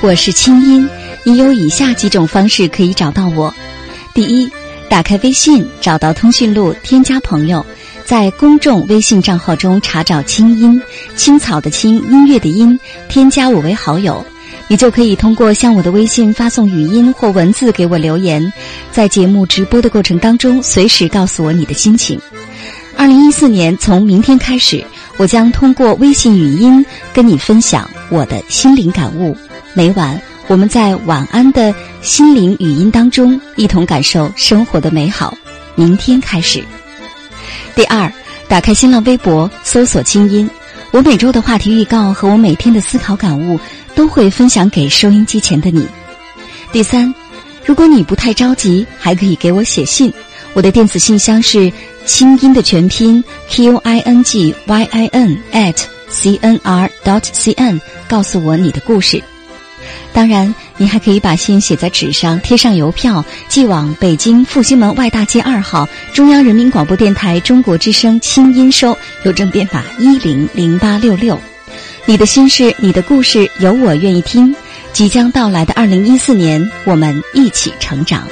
[0.00, 0.88] 我是清音，
[1.22, 3.54] 你有以下几种方式可以找到我：
[4.14, 4.50] 第一，
[4.88, 7.66] 打开微信，找到通讯录，添加朋友，
[8.04, 10.80] 在公众微信账号中查找“清音
[11.14, 14.24] 青草”的青，音乐的音，添加我为好友。
[14.70, 18.52] 你就可以通过向我的微信发送语音或文字给我留言，
[18.92, 22.20] 在节目直播的过程当中，随时告诉我你的心情。
[22.94, 24.84] 二零一四年从明天开始，
[25.16, 26.84] 我将通过微信语音
[27.14, 29.34] 跟你分享我的心灵感悟。
[29.72, 35.32] 每晚我们在晚安的心灵语音当中，一同感受生活的美好。
[35.76, 36.62] 明天开始。
[37.74, 38.12] 第二，
[38.48, 40.50] 打开新浪微博，搜索“清音”，
[40.90, 43.58] 我每周的话题预告和我每天的思考感悟。
[43.98, 45.84] 都会分享给收音机前的你。
[46.70, 47.12] 第三，
[47.64, 50.12] 如果你不太着急，还可以给我写信。
[50.52, 51.72] 我的电子信箱是
[52.06, 55.74] 清音的全拼 q i n g y i n at
[56.08, 59.20] c n r dot c n，告诉我你的故事。
[60.12, 71.36] 当然，你还可以把信写在纸上，贴上邮票，寄往北京复兴门外大街二号中央人民广播电台中国之声清音收，邮政编码一零零八六六。
[72.08, 74.56] 你的心事，你的故事，有我愿意听。
[74.94, 78.26] 即将到来的二零一四年，我们一起成长。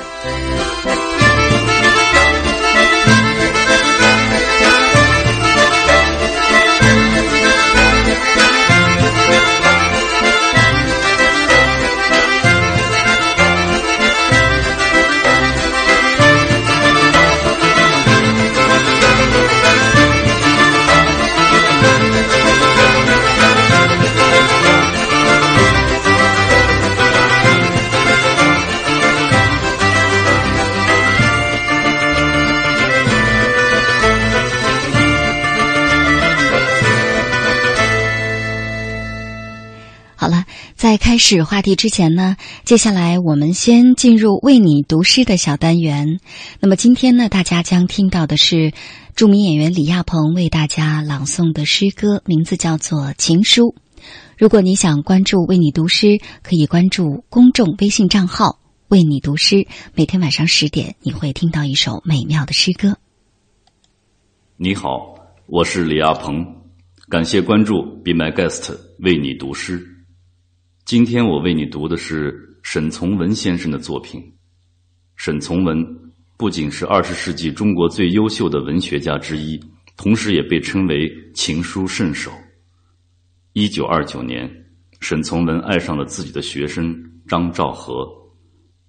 [40.86, 46.20] 在开始话题之前呢，接下来我们先进入为你读诗的小单元。
[46.60, 48.72] 那么今天呢，大家将听到的是
[49.16, 53.62] 著名演员李亚鹏为大家朗诵的诗歌，名字叫做《情书》。
[54.38, 59.66] 如果你想关注为你读诗，可以关注公众微信账号“为你读诗”。
[59.92, 62.96] 每天晚上十点，你会听到一首美妙的诗歌。
[64.56, 66.46] 你好，我是李亚鹏，
[67.08, 69.95] 感谢关注 “Be My Guest” 为你读诗。
[70.86, 74.22] 今天我为你读的是沈从文先生的作品。
[75.16, 75.84] 沈从文
[76.36, 79.60] 不仅是二十世纪中国最优秀的文学家之一，
[79.96, 82.30] 同时也被称为情书圣手。
[83.52, 84.48] 一九二九年，
[85.00, 86.96] 沈从文爱上了自己的学生
[87.26, 88.08] 张兆和。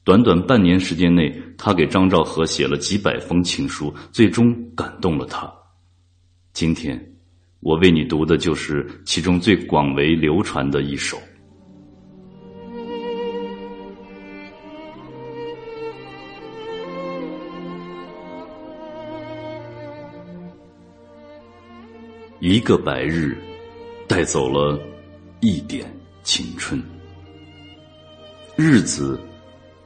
[0.03, 5.51] 短短半年时间内，他给张兆和写了几百封情书，最终感动了他。
[6.53, 7.03] 今天，
[7.59, 11.19] 我为你读的就是其中最广为流传的一首。
[22.39, 23.35] 一个白日，
[24.07, 24.79] 带走了
[25.39, 26.79] 一点青春。
[28.55, 29.19] 日子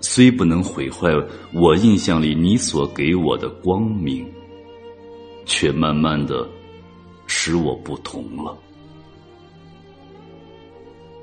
[0.02, 1.10] 虽不能毁坏
[1.54, 4.30] 我印象里你所给我的光明，
[5.46, 6.46] 却慢慢的
[7.26, 8.58] 使我不同了。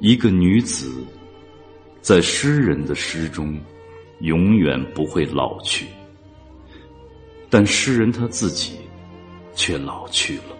[0.00, 1.04] 一个女子，
[2.00, 3.60] 在诗人的诗中，
[4.20, 5.86] 永远不会老去，
[7.50, 8.78] 但诗人他自己
[9.54, 10.57] 却老去了。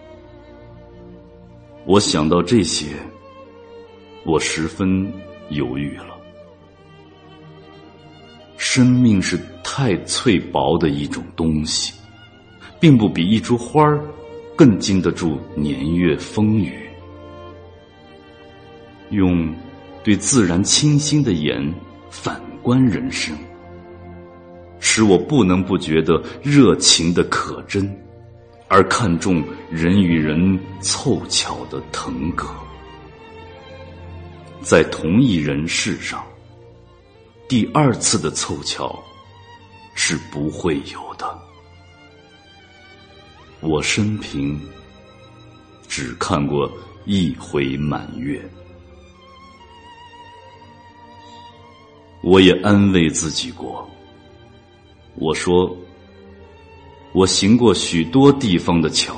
[1.89, 2.85] 我想到这些，
[4.23, 5.11] 我十分
[5.49, 6.15] 犹豫了。
[8.57, 11.91] 生命是太脆薄的一种东西，
[12.79, 13.99] 并不比一株花儿
[14.55, 16.79] 更经得住年月风雨。
[19.09, 19.51] 用
[20.03, 21.59] 对自然清新的眼
[22.11, 23.35] 反观人生，
[24.79, 27.91] 使我不能不觉得热情的可真。
[28.69, 32.47] 而看重人与人凑巧的腾格，
[34.61, 36.23] 在同一人世上，
[37.47, 39.03] 第二次的凑巧，
[39.95, 41.37] 是不会有的。
[43.59, 44.61] 我生平
[45.87, 46.71] 只看过
[47.05, 48.39] 一回满月，
[52.21, 53.89] 我也安慰自己过。
[55.15, 55.75] 我说，
[57.11, 59.15] 我行过许多地方的桥，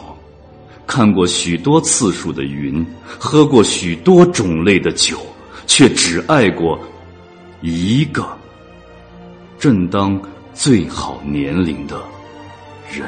[0.87, 5.19] 看过许多次数的云，喝过许多种类的酒，
[5.67, 6.79] 却只爱过
[7.61, 8.25] 一个
[9.59, 10.19] 正当
[10.53, 12.01] 最好年龄的
[12.89, 13.07] 人。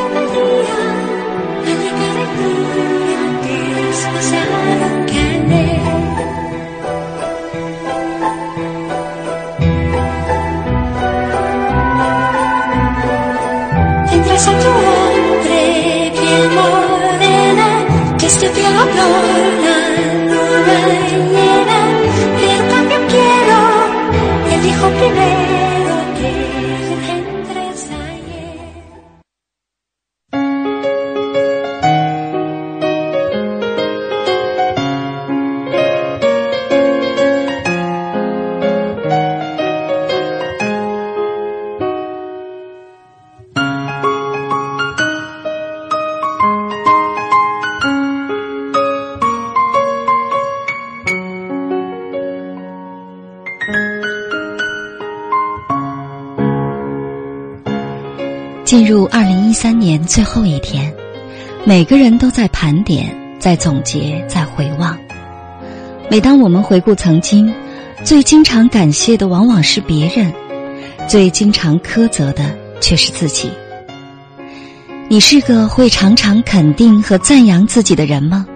[58.71, 60.93] 进入二零一三年最后一天，
[61.65, 64.97] 每个人都在盘点、在总结、在回望。
[66.09, 67.53] 每当我们回顾曾经，
[68.05, 70.31] 最经常感谢的往往是别人，
[71.05, 73.49] 最经常苛责的却是自己。
[75.09, 78.47] 你是个会常常肯定和赞扬自己的人吗？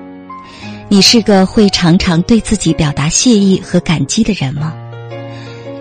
[0.88, 4.74] 你是个会常常对自己表达谢意和感激的人吗？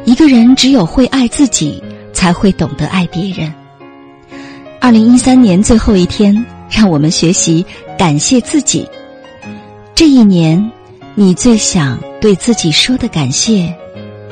[0.05, 1.81] 一个人只有会爱自己，
[2.13, 3.55] 才会懂得爱别人。
[4.85, 7.65] 二零一三年最后一天，让我们学习
[7.97, 8.87] 感谢自己。
[9.95, 10.71] 这一年，
[11.15, 13.75] 你最想对自己说的感谢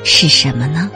[0.05, 0.91] 是什么呢？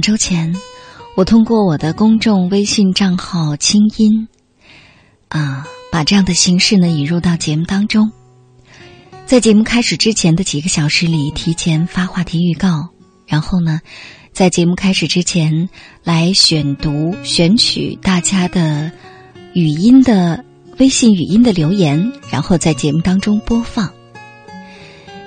[0.00, 0.56] 两周前，
[1.14, 4.28] 我通过我的公众微信账号“清音”，
[5.28, 8.10] 啊，把这样的形式呢引入到节目当中。
[9.26, 12.88] 在节目开始之前的几个小时里，提前发话题预告，
[13.26, 13.82] 然后呢，
[14.32, 15.68] 在节目开始之前
[16.02, 18.90] 来选读、选取大家的
[19.52, 20.42] 语音的
[20.78, 23.92] 微信语音的留言，然后在节目当中播放。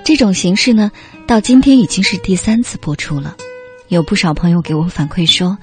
[0.04, 0.90] 这种形式呢，
[1.28, 3.36] 到今天已经是第三次播出了。
[3.94, 5.56] 有不少朋友给我反馈说，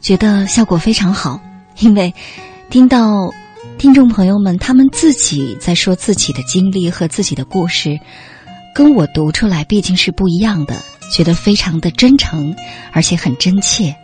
[0.00, 1.40] 觉得效果非常好，
[1.78, 2.12] 因为
[2.68, 3.32] 听到
[3.78, 7.98] 听众朋友们他们自己在说自己的经历和自己的故事，
[8.74, 10.76] 跟我读出来毕竟是不一样的，
[11.12, 12.54] 觉得非常的真诚，
[12.92, 13.94] 而且很真切。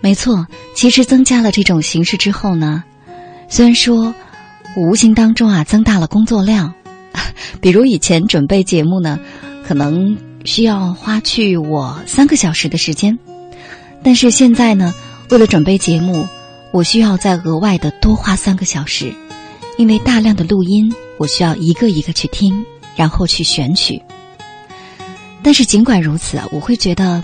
[0.00, 2.84] 没错，其实增加了这种形式之后呢，
[3.48, 4.14] 虽然说
[4.76, 6.74] 无形当中啊增大了工作量，
[7.60, 9.18] 比如以前准备节目呢，
[9.66, 10.27] 可能。
[10.48, 13.18] 需要花去我三个小时的时间，
[14.02, 14.94] 但是现在呢，
[15.28, 16.26] 为了准备节目，
[16.72, 19.12] 我需要再额外的多花三个小时，
[19.76, 22.64] 因为大量的录音，我需要一个一个去听，
[22.96, 24.00] 然后去选取。
[25.42, 27.22] 但是尽管如此啊，我会觉得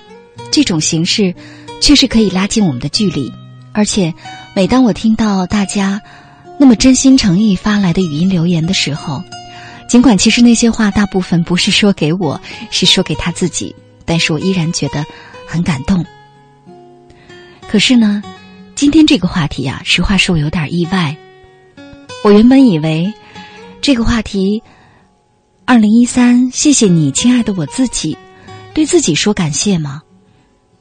[0.51, 1.35] 这种形式
[1.81, 3.33] 确实可以拉近我们的距离。
[3.73, 4.13] 而且，
[4.55, 6.03] 每当我听到大家
[6.59, 9.23] 那么真心诚意发来的语音留言的时候，
[9.89, 13.75] 尽管其实那些话大部分不是说给我，是说给他自己，
[14.05, 15.05] 但是我依然觉得
[15.47, 16.05] 很感动。
[17.69, 18.23] 可是呢，
[18.75, 21.17] 今天这个话题啊，实话说，有点意外。
[22.23, 23.13] 我原本以为
[23.81, 24.63] 这个话题，
[25.65, 28.17] 二零一三，谢谢你，亲爱的我自己，
[28.73, 30.03] 对自己说感谢吗？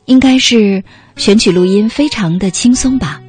[0.06, 0.84] 应该是
[1.16, 3.22] 选取录音非常的轻松吧，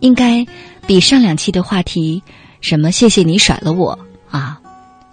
[0.00, 0.46] 应该
[0.86, 2.22] 比上两期的话题，
[2.60, 3.98] 什么谢谢你甩了我
[4.30, 4.60] 啊，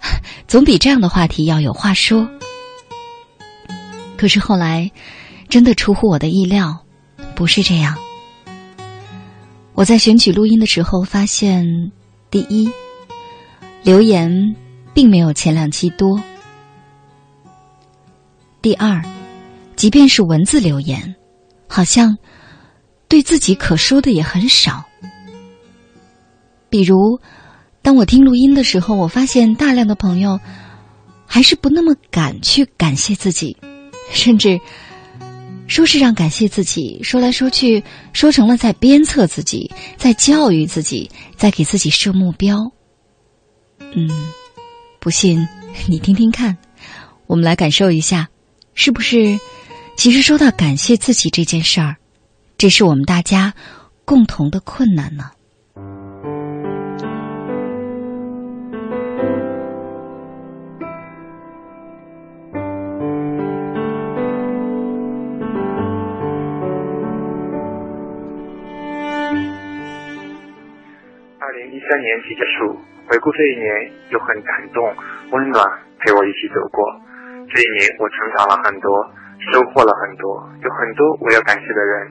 [0.46, 2.28] 总比这样的话题要有话说。
[4.16, 4.90] 可是后来，
[5.48, 6.84] 真的出乎我的意料，
[7.34, 7.96] 不是这样。
[9.74, 11.64] 我在选取录音的时候发现，
[12.30, 12.70] 第一，
[13.82, 14.54] 留言
[14.92, 16.20] 并没有前两期多；
[18.62, 19.02] 第二。
[19.76, 21.16] 即便是文字留言，
[21.68, 22.16] 好像
[23.08, 24.84] 对自己可说的也很少。
[26.70, 27.18] 比如，
[27.84, 30.40] 当我听录音的时候，我发现大量的朋友
[31.26, 33.54] 还是不那么敢去感谢自己，
[34.10, 34.58] 甚至
[35.66, 42.72] 说是让感谢自己，说来说去说成了在鞭策自己，在教育自己，在给自己设目标。
[43.80, 44.08] 嗯，
[44.98, 45.46] 不信
[45.86, 46.56] 你听听看，
[47.26, 48.30] 我们来感受一下，
[48.72, 49.38] 是不是？
[49.94, 51.96] 其实说到感谢自己这件事儿，
[52.56, 53.52] 这是我们大家
[54.06, 55.30] 共同的困难呢。
[71.94, 72.74] 三年即结束，
[73.06, 73.70] 回顾这一年，
[74.10, 74.82] 有很感动、
[75.30, 75.62] 温暖
[76.02, 76.82] 陪我一起走过。
[77.46, 78.90] 这一年，我成长了很多。
[79.54, 82.10] 收获了很多，有很多我要感谢的人，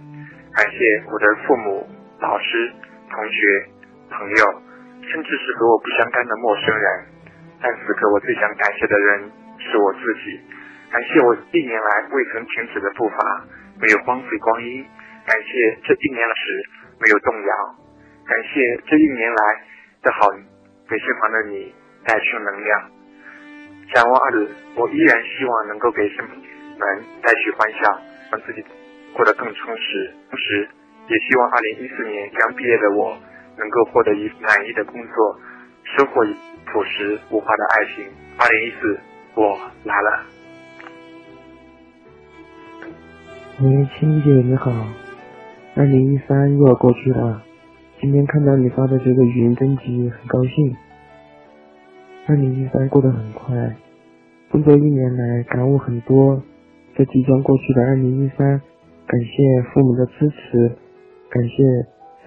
[0.55, 1.83] 感谢我的父母、
[2.21, 2.71] 老师、
[3.11, 3.67] 同学、
[4.07, 4.43] 朋友，
[5.03, 6.87] 甚至是和我不相干的陌生人。
[7.59, 10.39] 但此刻我最想感谢的人是我自己，
[10.93, 13.43] 感谢我一年来未曾停止的步伐，
[13.81, 14.85] 没有荒废光阴；
[15.27, 16.41] 感谢这一年的时
[17.03, 17.51] 没有动摇；
[18.23, 19.43] 感谢这一年来
[20.03, 20.29] 的好
[20.87, 21.73] 给身旁的你
[22.05, 22.91] 带去能量。
[23.95, 26.23] 展望二零，我依然希望能够给身。
[26.75, 28.65] 们带去欢笑，让自己
[29.13, 30.11] 过得更充实。
[30.29, 30.67] 同时，
[31.07, 33.15] 也希望二零一四年刚毕业的我，
[33.57, 35.39] 能够获得一满意的工作，
[35.83, 36.25] 收获
[36.65, 38.07] 朴实无华的爱情。
[38.39, 38.99] 二零一四，
[39.35, 40.23] 我来了。
[43.61, 44.71] 喂，青姐你好，
[45.77, 47.43] 二零一三又要过去了。
[48.03, 50.75] 今天看到你发的这个语音征集，很高兴。
[52.27, 53.55] 二零一三过得很快，
[54.51, 56.43] 工作一年来感悟很多。
[56.97, 58.59] 在即将过去的二零一三，
[59.07, 60.67] 感谢父母的支持，
[61.29, 61.63] 感谢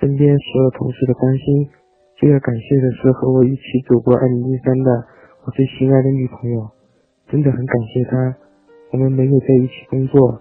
[0.00, 1.68] 身边所有同事的关心，
[2.16, 5.04] 最要感谢的是和我一起走过二零一三的
[5.44, 6.70] 我最心爱的女朋友，
[7.28, 8.34] 真的很感谢她。
[8.92, 10.40] 我们没有在一起工作，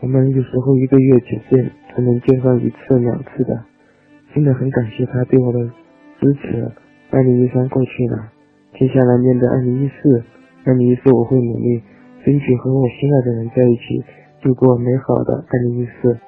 [0.00, 3.64] 我们有时候一个月见见才能见上一次两次的，
[4.34, 5.60] 真的很感谢他对我的
[6.20, 6.70] 支持。
[7.10, 8.32] 二零一三过去了，
[8.76, 10.24] 接下来面对二零一四，
[10.64, 11.82] 二零一四我会努力。
[12.24, 14.02] 争取和我心爱的人在一起
[14.40, 16.18] 度过美好的二零一四。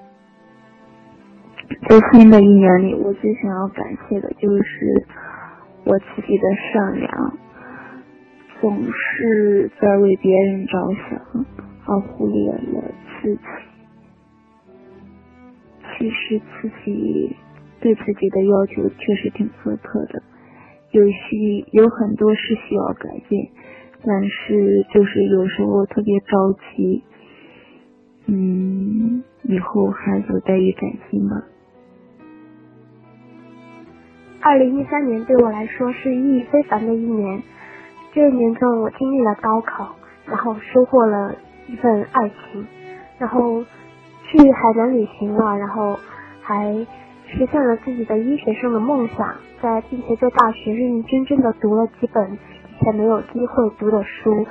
[1.89, 5.07] 在新的一年里，我最想要感谢的就是
[5.85, 7.39] 我自己的善良，
[8.61, 11.47] 总是在为别人着想，
[11.87, 12.85] 而忽略了
[13.23, 13.41] 自己。
[15.97, 17.35] 其实自己
[17.87, 20.21] 对自己的要求确实挺苛刻的，
[20.90, 23.49] 有需有很多是需要改变。
[24.05, 27.05] 但是就是有时候特别着急，
[28.26, 31.37] 嗯，以后还有待于改进吧。
[34.40, 37.40] 二零一三年对我来说是意义非凡的一年，
[38.12, 39.95] 这一年中我经历了高考，
[40.26, 41.37] 然后收获了
[41.69, 42.66] 一份爱情，
[43.19, 43.64] 然后
[44.25, 45.97] 去海南旅行了，然后
[46.43, 46.87] 还
[47.28, 52.33] 实现了自己的医学生的梦想，在并且在大学认认真真的读了几本。
[52.33, 54.47] 以前没有机会读的书，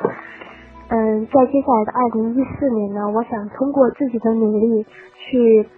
[0.89, 5.69] 嗯，在接下来的二零一四年呢，我想通过自己的努力去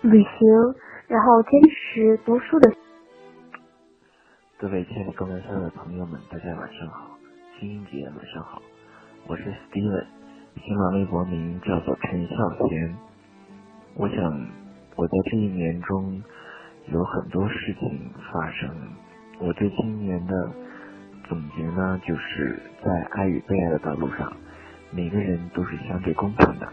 [0.00, 0.74] 旅行，
[1.08, 2.72] 然后坚持读书的。
[4.58, 7.18] 各位亲爱的公交车的朋友们，大家晚上好，
[7.58, 8.62] 清音姐晚上好，
[9.26, 10.06] 我是 Steven，
[10.56, 12.34] 新浪微博名叫做陈孝
[12.66, 12.96] 贤。
[13.96, 14.46] 我想
[14.96, 16.22] 我在这一年中
[16.92, 18.68] 有很多事情发生，
[19.38, 20.52] 我对今年的
[21.28, 24.32] 总结呢，就是在爱与被爱的道路上，
[24.90, 26.68] 每个人都是相对公平的，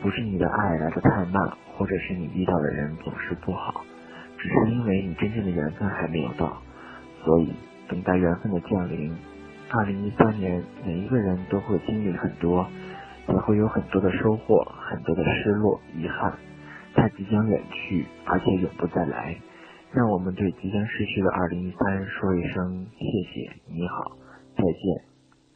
[0.00, 3.84] 不是你的爱来的太慢，或者是你遇到的人总是不好，
[4.38, 6.62] 只是因为你真正的缘分还没有到，
[7.22, 7.52] 所以
[7.88, 9.14] 等待缘分的降临。
[9.70, 12.66] 二零一三年，每一个人都会经历很多，
[13.28, 16.32] 也会有很多的收获，很多的失落、遗憾，
[16.94, 19.36] 它即将远去，而且永不再来。
[19.92, 24.16] 让我们对即将逝去的二零一三说一声谢谢，你好，
[24.54, 25.04] 再见。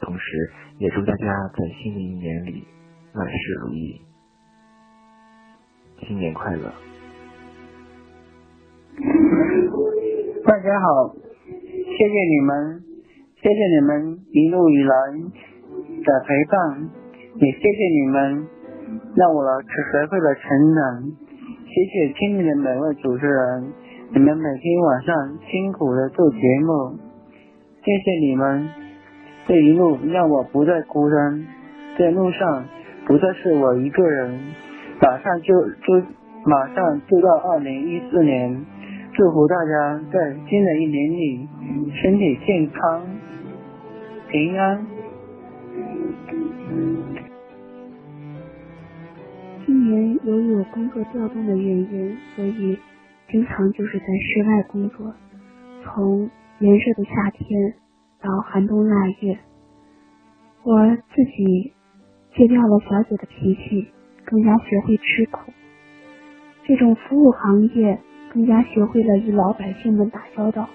[0.01, 2.67] 同时，也祝大家在新的一年里
[3.15, 4.01] 万事如意，
[6.01, 6.73] 新年快乐！
[10.45, 12.83] 大家好，谢谢你们，
[13.37, 14.95] 谢谢你们一路以来
[16.05, 16.91] 的陪伴，
[17.37, 18.49] 也谢谢你们
[19.15, 21.13] 让我学会了成长。
[21.69, 23.73] 谢谢亲密的每位主持人。
[24.15, 26.99] 你们每天晚上辛苦的做节目，
[27.83, 28.69] 谢谢你们
[29.47, 31.47] 这一路让我不再孤单，
[31.99, 32.67] 在路上
[33.07, 34.39] 不再是我一个人。
[35.01, 36.07] 马上就就
[36.45, 38.63] 马上就到二零一四年，
[39.15, 41.49] 祝福大家在新的一年里
[42.03, 43.07] 身体健康、
[44.29, 44.87] 平安。
[49.65, 52.79] 今年由于我工作调动的原因，所以。
[53.33, 55.11] 经常就是在室外工作，
[55.83, 57.75] 从炎热的夏天
[58.21, 59.39] 到寒冬腊月，
[60.63, 61.73] 我自己
[62.37, 63.89] 戒掉了小姐的脾气，
[64.27, 65.51] 更加学会吃苦。
[66.67, 67.99] 这种服务行业
[68.35, 70.69] 更加学会了与老百姓们打交道，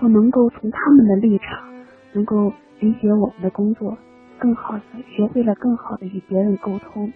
[0.00, 1.68] 更能够从他们的立场
[2.14, 2.50] 能够
[2.80, 3.98] 理解我们的工作，
[4.38, 4.82] 更好的
[5.14, 7.12] 学会了更好的与别人沟通，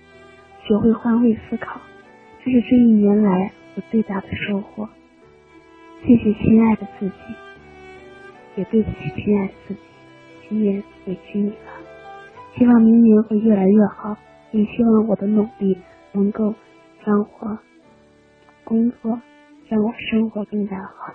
[0.68, 1.80] 学会换位思考。
[2.44, 3.50] 这是这一年来。
[3.74, 4.88] 我最大的收获，
[6.02, 7.14] 谢谢亲爱的自己，
[8.56, 9.80] 也对不起亲爱的自己，
[10.48, 11.56] 今年委屈你了。
[12.58, 14.14] 希望明年会越来越好，
[14.50, 15.78] 也希望我的努力
[16.12, 16.54] 能够
[17.02, 17.58] 让我
[18.62, 19.18] 工作，
[19.68, 21.14] 让我生活更加好。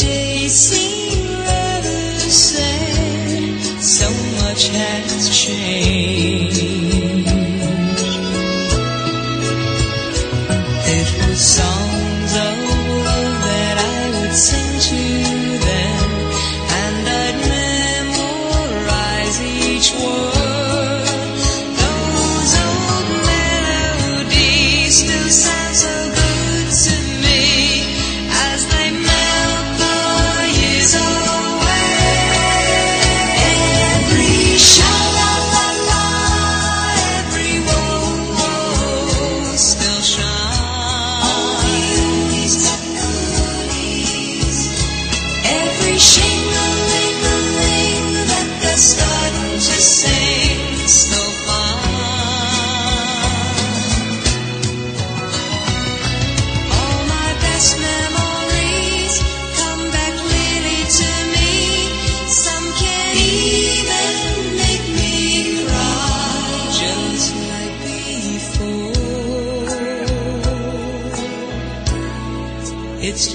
[0.00, 4.08] Jason Letter said so
[4.44, 6.17] much has changed.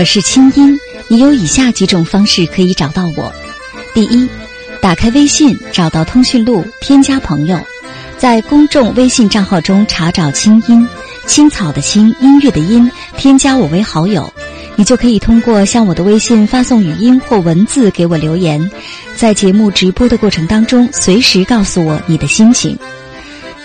[0.00, 3.30] 我是清音，你有以下几种方式可以找到我：
[3.92, 4.26] 第一，
[4.80, 7.60] 打开微信，找到通讯录，添加朋友，
[8.16, 10.88] 在公众微信账号中查找“清音”，
[11.28, 14.32] 青草的青，音乐的音，添加我为好友，
[14.74, 18.70] 你就可以通过向我的微信发送语音或文字给我留言，
[19.16, 22.74] 在节目直播的过程当中，随时告诉我你的心情。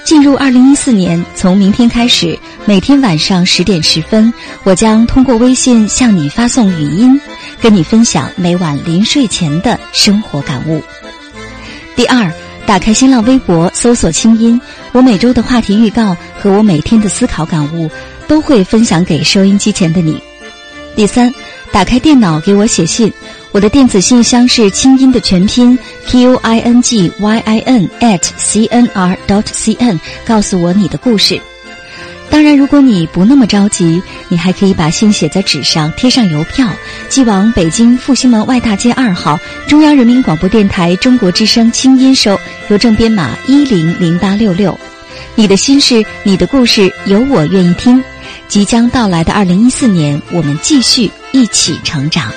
[0.06, 4.32] 进入二零一四年，从明天开始，每天晚上十点十分，
[4.63, 7.20] 我将通过微信向你发送语音，
[7.60, 10.80] 跟你分享每晚临睡前的生活感悟。
[11.96, 12.32] 第二，
[12.68, 14.62] 打开新浪微博，搜索“清音”，
[14.94, 17.89] 我每周的话题预告和我每天的思考感悟
[18.28, 20.22] 都会分享给收音机前的你。
[20.96, 21.34] 第三，
[21.72, 23.12] 打开电脑给我写信，
[23.56, 31.39] 我的电子信箱是清音的全拼 q i n g y i n at c n r dot c n，告诉我你的故事。
[32.30, 36.68] 当然，如果你不那么着急，你还可以把信写在纸上，贴上邮票，
[37.08, 39.39] 寄往北京复兴门外大街二号
[39.70, 42.38] 中央人民广播电台中国之声清音收，
[42.68, 44.78] 邮政编码一零零八六六。
[45.34, 48.04] 你的心事，你的故事，有我愿意听。
[48.50, 52.30] 即将到来的二零一四年，我们继续一起成长。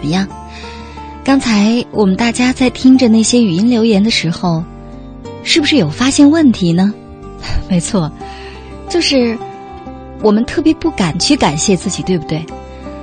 [0.00, 0.26] 怎么样？
[1.22, 4.64] 刚才我们大家在听着那些语音留言的时候，
[5.44, 6.92] 是不是有发现问题呢？
[7.68, 8.10] 没错，
[8.88, 9.36] 就是
[10.22, 12.44] 我们特别不敢去感谢自己，对不对？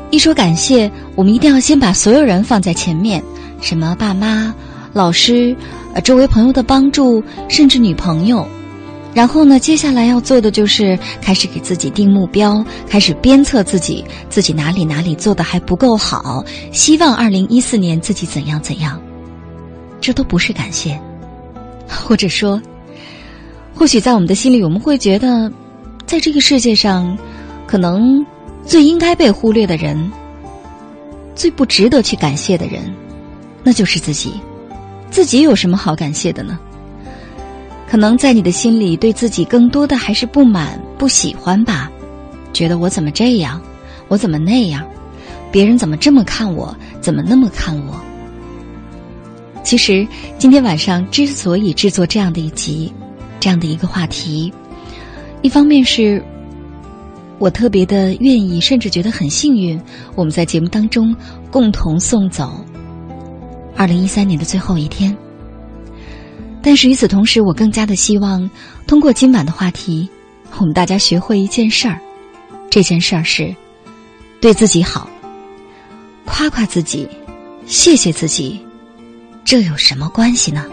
[0.10, 3.22] 一说感谢，我们一定要先把所有人放在前面，
[3.62, 4.54] 什么爸妈、
[4.94, 5.56] 老师、
[5.94, 8.48] 呃周围朋友的帮助，甚至女朋友。
[9.18, 19.02] 然后呢，接下来要做的就是开始给自己定目标，开始鞭策自己，自己哪里哪里做的还不够好，希望二零一四年自己怎样怎样。
[20.00, 21.02] 这都不是感谢，
[21.88, 22.62] 或者说，
[23.74, 25.52] 或许在我们的心里，我们会觉得，
[26.06, 27.18] 在这个世界上，
[27.66, 28.24] 可能
[28.68, 30.12] 最应该被忽略的人，
[31.34, 32.94] 最不值得去感谢的人，
[33.64, 34.40] 那就是自己。
[35.10, 36.60] 自己有什么好感谢的呢？
[37.88, 41.90] 可能在你的心里，对自己更多的还是不满、不喜欢吧，
[42.52, 43.62] 觉得我怎么这样，
[44.10, 44.86] 我怎么那样，
[45.52, 47.96] 别人怎么这么看我，怎么那么看我。
[49.64, 50.06] 其实
[50.38, 52.92] 今天晚上之所以制作这样的一集，
[53.40, 54.54] 这样的一个话题，
[55.42, 56.22] 一方面是
[57.38, 59.80] 我特别的愿意，甚至觉得很幸运，
[60.14, 61.16] 我们在节目当中
[61.50, 62.52] 共同送走
[63.76, 65.16] 二零一三年的最后一天。
[66.62, 68.50] 但是与此同时，我更加的希望
[68.86, 70.10] 通过今晚的话题，
[70.58, 72.00] 我们大家学会一件事儿。
[72.70, 73.56] 这件事儿是
[74.42, 75.10] 对自己好，
[76.26, 77.08] 夸夸自己，
[77.66, 78.60] 谢谢自己，
[79.46, 80.66] 这有什么关系呢？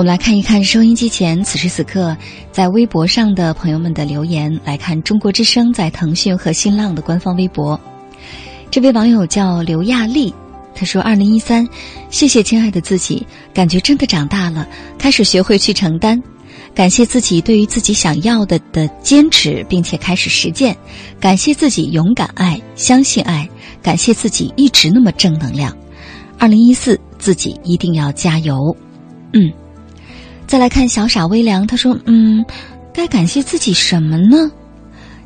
[0.00, 2.16] 我们来看一看收音机前此时此刻
[2.50, 4.50] 在微博上的朋友们的留言。
[4.64, 7.78] 来看中国之声在腾讯和新浪的官方微博。
[8.70, 10.32] 这位网友叫刘亚丽，
[10.74, 11.68] 他说：“二零一三，
[12.08, 16.18] 谢谢亲爱的自己，感觉真的长大了，开始学会去承担。
[16.74, 20.74] 感谢自己对于自己想要的的坚持，并且开始实践。
[21.20, 23.46] 感谢自己勇敢爱，相信爱。
[23.82, 25.76] 感谢自己一直那么正能量。
[26.38, 28.74] 二零一四，自己一定要加油。”
[29.34, 29.59] 嗯。
[30.50, 32.44] 再来看小傻微凉，他说：“嗯，
[32.92, 34.50] 该感谢自己什么呢？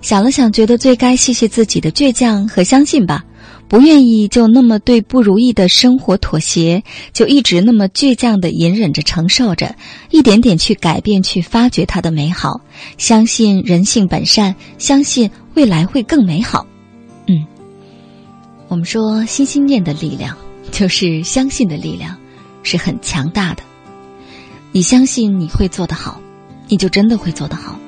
[0.02, 3.24] 想了想，觉得最该谢谢自己的倔强和相信吧。
[3.66, 6.84] 不愿意就那么对不如意的生活妥协，
[7.14, 9.74] 就一直那么倔强的隐忍着承受着，
[10.10, 12.60] 一点点去改变，去发掘它的美好。
[12.98, 16.66] 相信人性本善，相信未来会更美好。
[17.28, 17.46] 嗯，
[18.68, 20.36] 我们说心心念的力量，
[20.70, 22.14] 就是相信的力量，
[22.62, 23.62] 是很强大的。”
[24.74, 26.20] 你相信你会做得好，
[26.66, 27.78] 你就真的会做得好。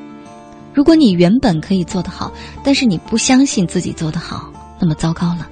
[0.73, 5.49] 如果你原本可以做得好，但是你不相信自己做得好，那么糟糕了，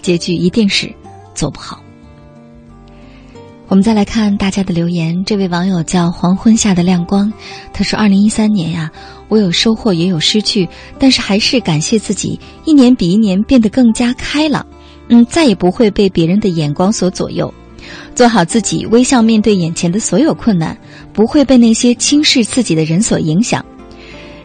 [0.00, 0.90] 结局一定是
[1.34, 1.78] 做不好。
[3.68, 7.30] 我们再来看大家的留言，这位网友叫黄昏下的亮光，
[7.74, 8.90] 他说：“二零一三年呀，
[9.28, 10.66] 我有收获也有失去，
[10.98, 14.66] 但是还是感谢自己，一年比一年变得更加开朗，
[15.08, 17.52] 嗯，再也不会被别人的眼光所左右。”
[18.14, 20.76] 做好自己，微笑面对眼前的所有困难，
[21.12, 23.64] 不会被那些轻视自己的人所影响。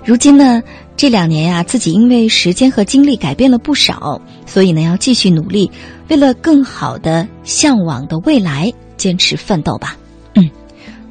[0.05, 0.63] 如今呢，
[0.95, 5.69] 这两年呀，自己因为时间和精力改变了不少，所以呢，要继续努力，
[6.07, 9.97] 为了更好的向往的未来，坚持奋斗吧。
[10.35, 10.49] 嗯，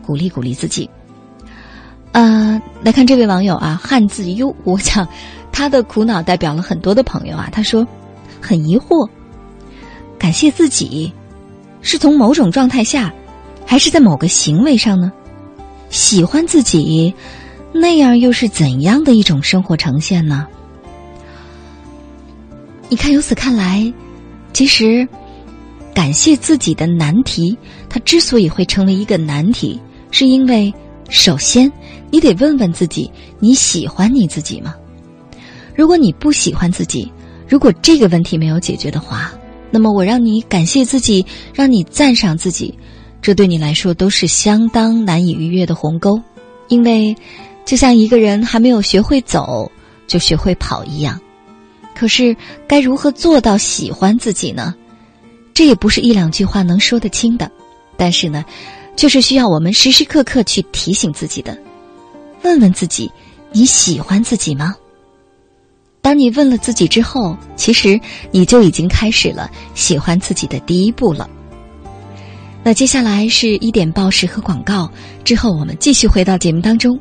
[0.02, 0.88] 鼓励鼓励自己。
[2.12, 5.06] 呃，来看这位网友啊，汉字优，我想
[5.52, 7.50] 他的苦恼代表了很多的朋友啊。
[7.52, 7.86] 他说，
[8.40, 9.06] 很疑惑，
[10.18, 11.12] 感谢自己。
[11.86, 13.14] 是从某种状态下，
[13.64, 15.12] 还是在某个行为上呢？
[15.88, 17.14] 喜欢自己，
[17.72, 20.48] 那样又是怎样的一种生活呈现呢？
[22.88, 23.92] 你看，由此看来，
[24.52, 25.06] 其实
[25.94, 27.56] 感谢自己的难题，
[27.88, 30.74] 它之所以会成为一个难题，是因为
[31.08, 31.70] 首先
[32.10, 34.74] 你得问问自己：你喜欢你自己吗？
[35.76, 37.12] 如果你不喜欢自己，
[37.46, 39.30] 如果这个问题没有解决的话。
[39.76, 42.78] 那么我让你感谢自己，让你赞赏自己，
[43.20, 46.18] 这对你来说都是相当难以逾越的鸿沟，
[46.68, 47.14] 因为
[47.66, 49.70] 就像一个人还没有学会走
[50.06, 51.20] 就学会跑一样。
[51.94, 52.34] 可是
[52.66, 54.74] 该如何做到喜欢自己呢？
[55.52, 57.52] 这也不是一两句话能说得清的，
[57.98, 58.46] 但是呢，
[58.96, 61.54] 却是需要我们时时刻刻去提醒自己的。
[62.44, 63.12] 问问自己，
[63.52, 64.74] 你喜欢自己吗？
[66.06, 71.28] 当你问了自己之后，其实你就已经开始了喜欢自己的第一步了。
[72.62, 74.88] 那接下来是一点报时和广告，
[75.24, 76.96] 之后我们继续回到节目当中。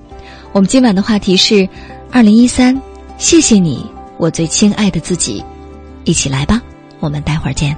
[0.53, 1.69] 我们今晚的话题是：
[2.09, 2.81] 二零一三，
[3.19, 3.85] 谢谢你，
[4.17, 5.45] 我最亲爱的自己，
[6.03, 6.59] 一起来吧，
[6.99, 7.77] 我们待会儿见。